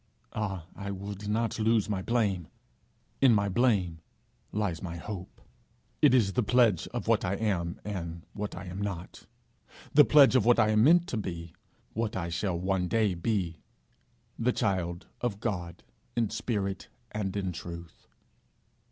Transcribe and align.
Ah, 0.33 0.65
I 0.75 0.89
would 0.89 1.27
not 1.27 1.59
lose 1.59 1.87
my 1.87 2.01
blame! 2.01 2.47
in 3.21 3.35
my 3.35 3.49
blame 3.49 4.01
lies 4.51 4.81
my 4.81 4.97
hope. 4.97 5.39
It 6.01 6.15
is 6.15 6.33
the 6.33 6.41
pledge 6.41 6.87
of 6.87 7.07
what 7.07 7.23
I 7.23 7.35
am, 7.35 7.79
and 7.85 8.25
what 8.33 8.55
I 8.55 8.65
am 8.65 8.81
not; 8.81 9.27
the 9.93 10.03
pledge 10.03 10.35
of 10.35 10.43
what 10.43 10.57
I 10.57 10.69
am 10.69 10.83
meant 10.83 11.05
to 11.09 11.17
be, 11.17 11.53
what 11.93 12.15
I 12.15 12.29
shall 12.29 12.57
one 12.59 12.87
day 12.87 13.13
be, 13.13 13.59
the 14.39 14.51
child 14.51 15.05
of 15.21 15.39
God 15.39 15.83
in 16.17 16.31
spirit 16.31 16.87
and 17.11 17.37
in 17.37 17.51
truth.' 17.51 18.07